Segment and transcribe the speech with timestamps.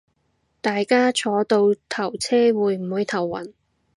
[0.61, 3.53] 但大家坐倒頭車會唔會頭暈